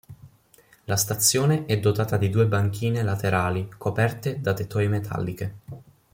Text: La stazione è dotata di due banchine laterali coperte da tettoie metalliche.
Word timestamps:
La 0.85 0.95
stazione 0.97 1.65
è 1.67 1.79
dotata 1.79 2.17
di 2.17 2.31
due 2.31 2.47
banchine 2.47 3.03
laterali 3.03 3.69
coperte 3.77 4.41
da 4.41 4.53
tettoie 4.55 4.87
metalliche. 4.87 5.55